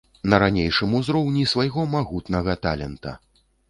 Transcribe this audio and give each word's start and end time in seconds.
На 0.33 0.37
ранейшым 0.43 0.95
узроўні 1.01 1.45
свайго 1.53 1.87
магутнага 1.95 2.61
талента. 2.67 3.19